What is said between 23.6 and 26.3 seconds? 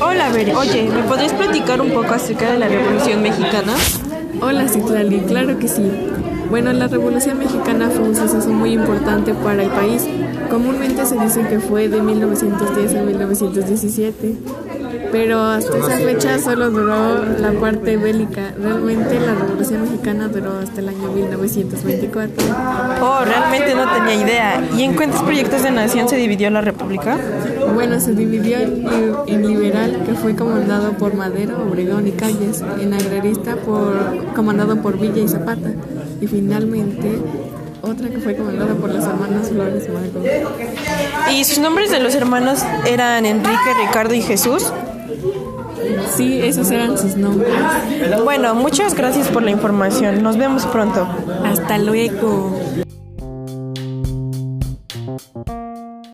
no tenía idea. ¿Y en cuántos proyectos de nación se